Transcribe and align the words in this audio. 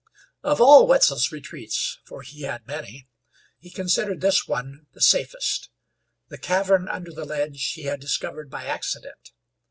Of 0.41 0.59
all 0.59 0.87
Wetzel's 0.87 1.31
retreats 1.31 1.99
for 2.07 2.23
he 2.23 2.41
had 2.41 2.65
many 2.65 3.07
he 3.59 3.69
considered 3.69 4.19
this 4.19 4.47
one 4.47 4.87
the 4.93 4.99
safest. 4.99 5.69
The 6.29 6.39
cavern 6.39 6.89
under 6.89 7.11
the 7.11 7.23
ledge 7.23 7.73
he 7.73 7.83
had 7.83 7.99
discovered 7.99 8.49
by 8.49 8.65
accident. 8.65 9.29